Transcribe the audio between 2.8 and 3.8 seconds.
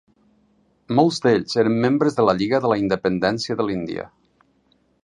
Independència de